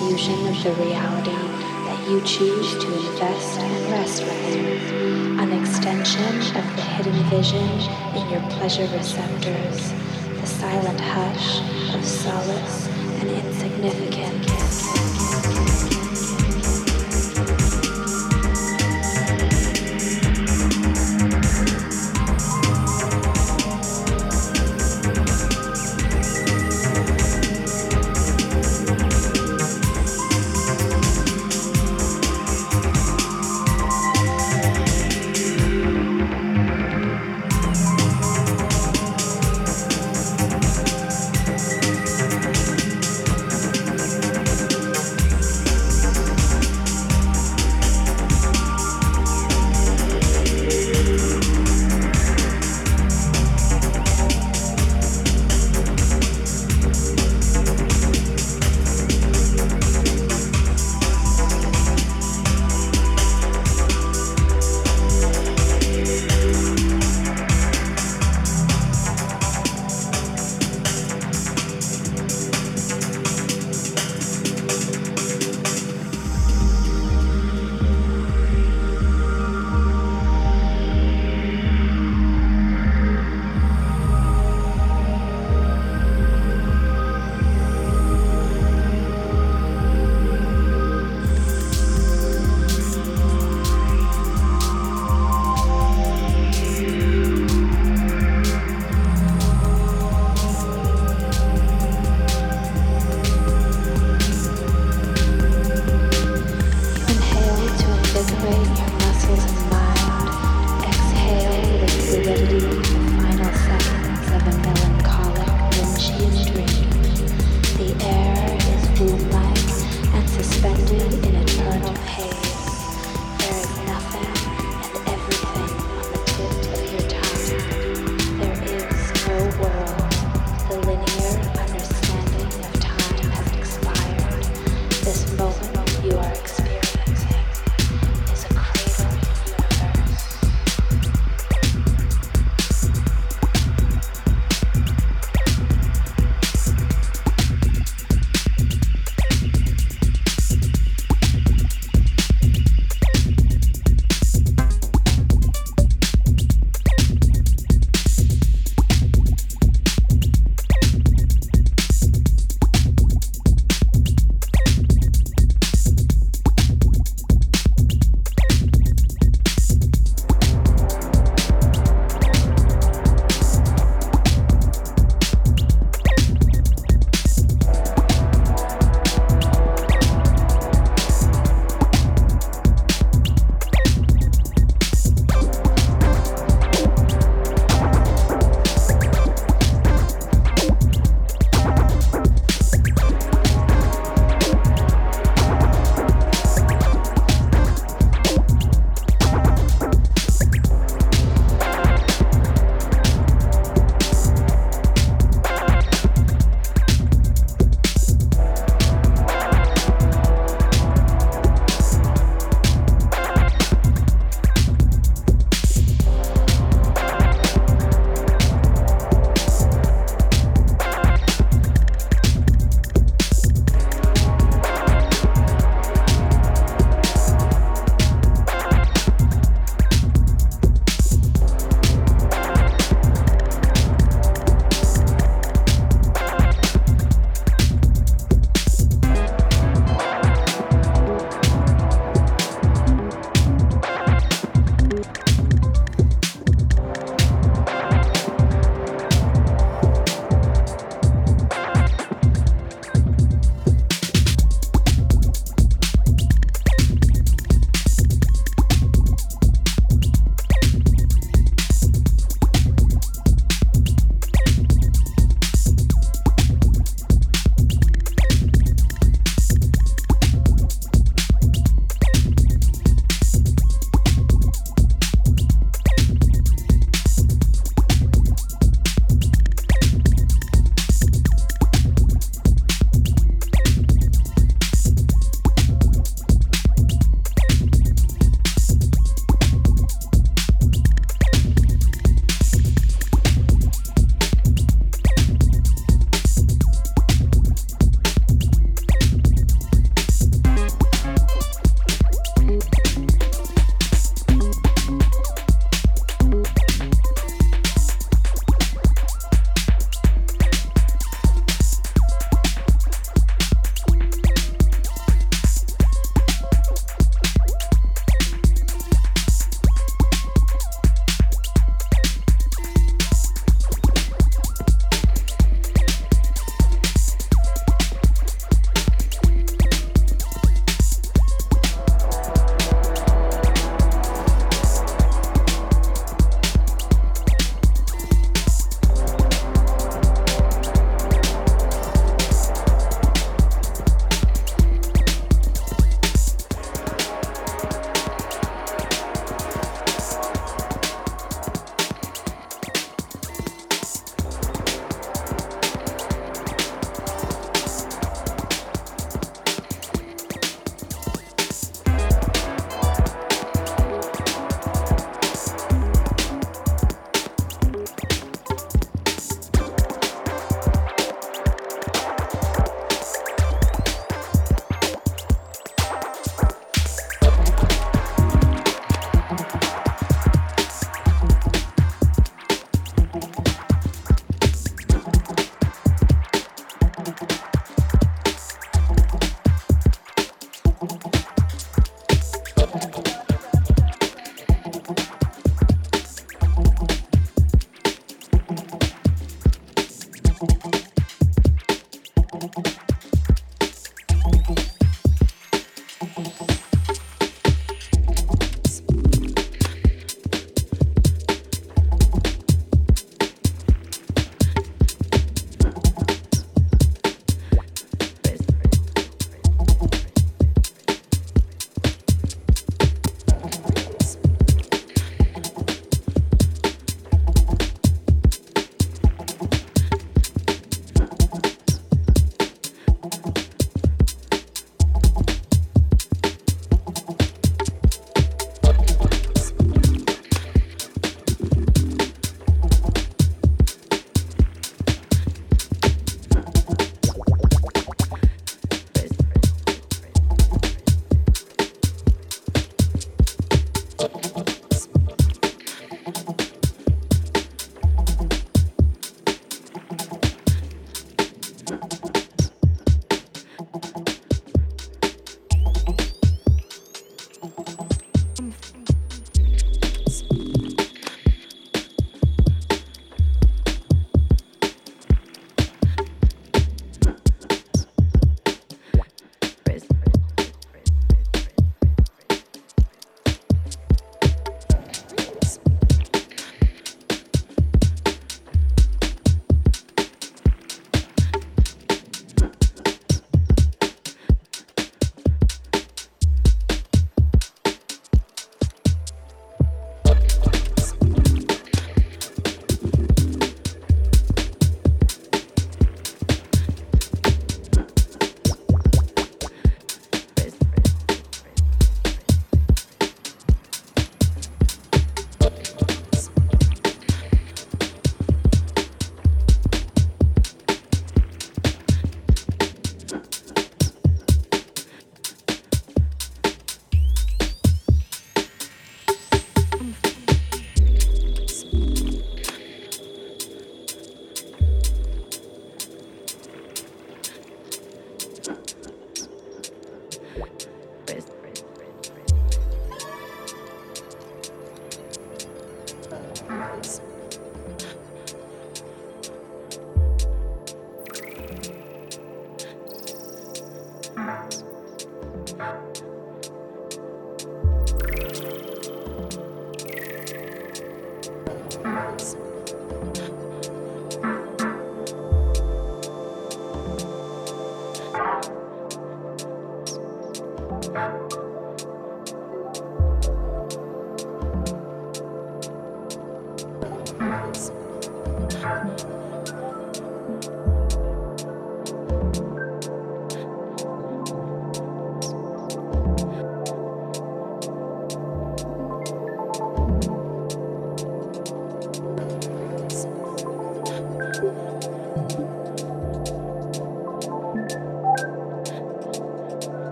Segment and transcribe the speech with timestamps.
[0.00, 4.92] infusion of the reality that you choose to invest and rest with,
[5.40, 7.68] an extension of the hidden vision
[8.14, 9.92] in your pleasure receptors,
[10.40, 11.60] the silent hush
[11.96, 14.07] of solace and insignificance.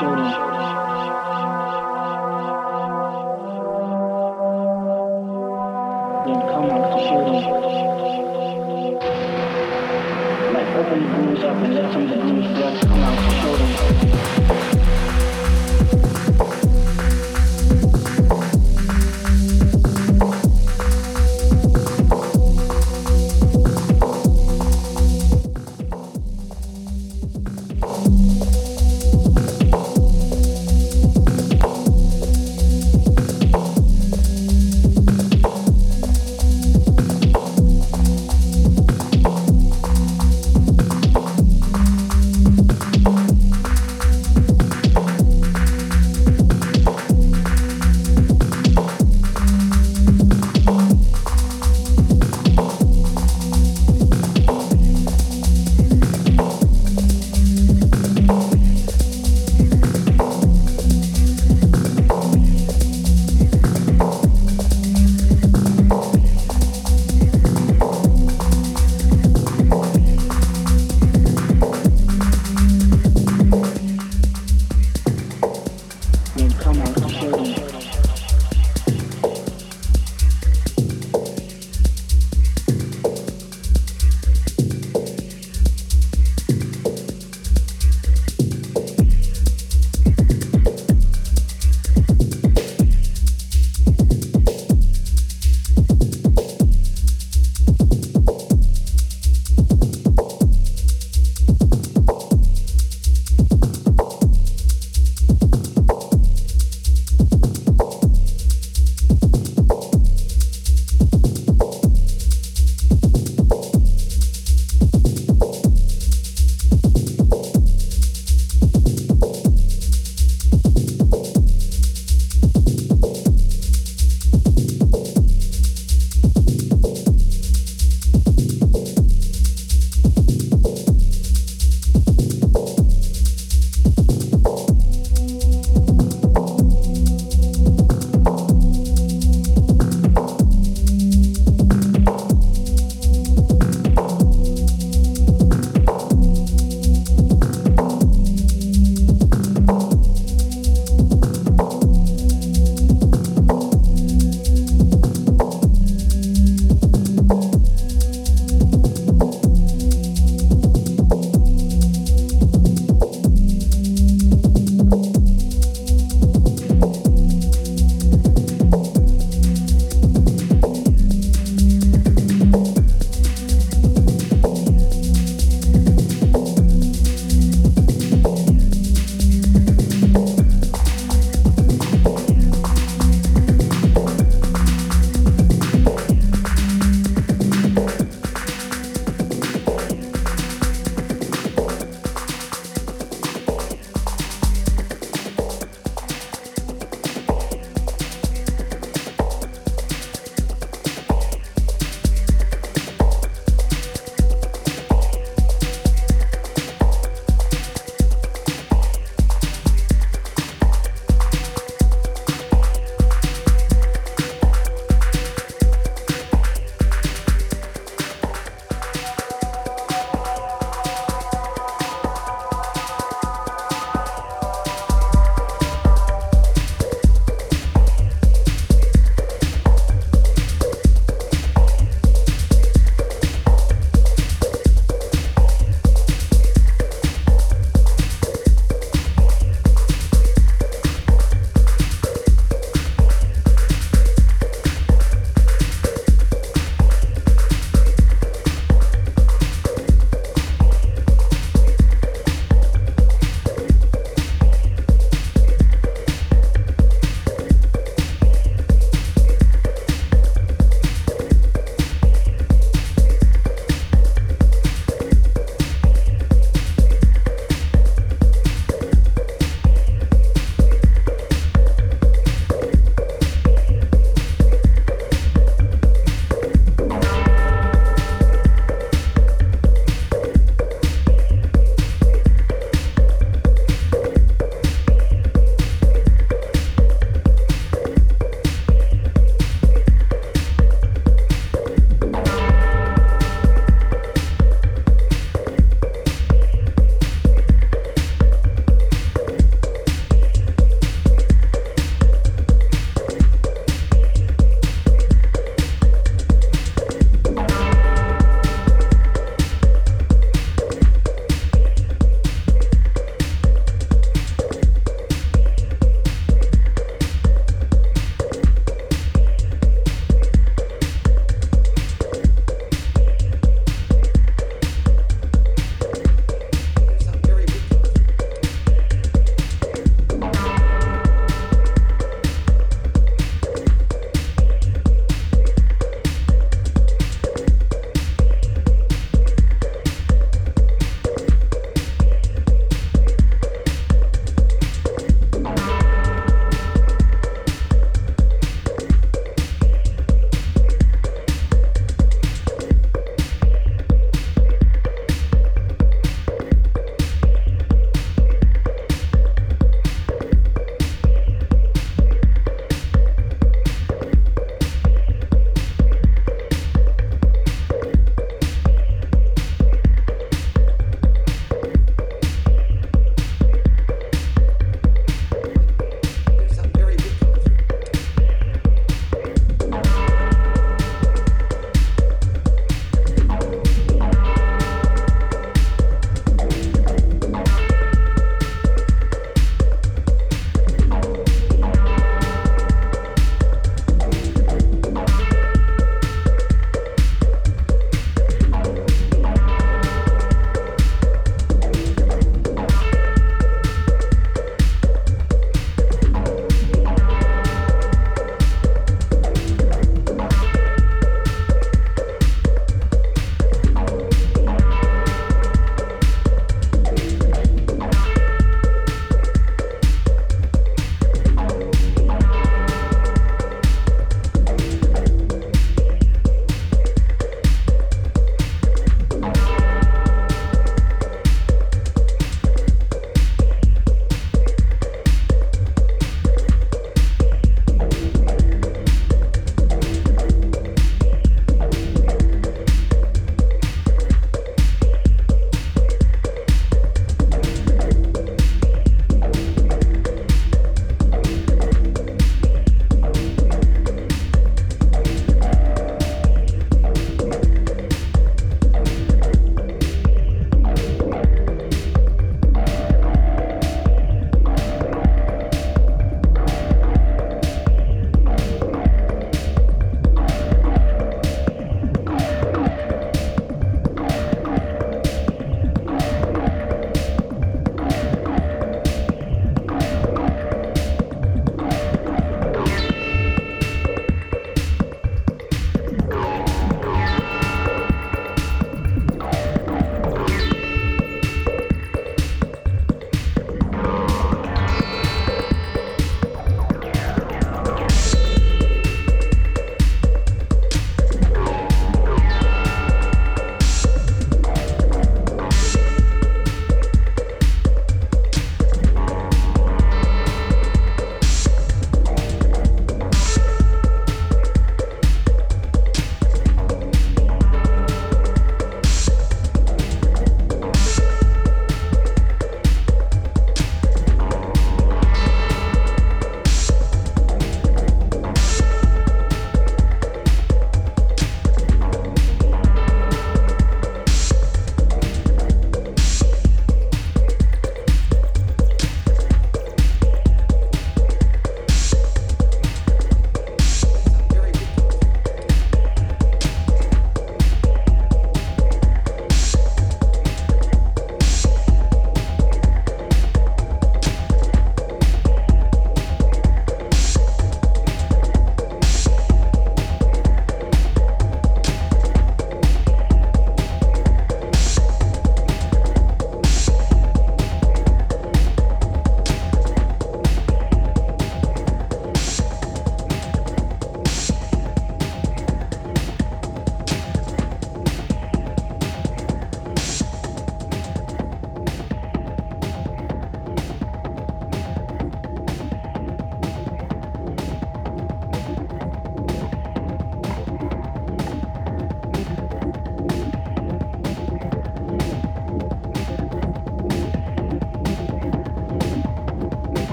[0.00, 0.59] Júnior.